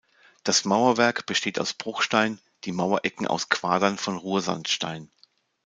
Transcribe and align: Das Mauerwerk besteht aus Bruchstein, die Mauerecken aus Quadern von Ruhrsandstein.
Das 0.43 0.65
Mauerwerk 0.65 1.27
besteht 1.27 1.59
aus 1.59 1.75
Bruchstein, 1.75 2.39
die 2.63 2.71
Mauerecken 2.71 3.27
aus 3.27 3.49
Quadern 3.49 3.99
von 3.99 4.17
Ruhrsandstein. 4.17 5.11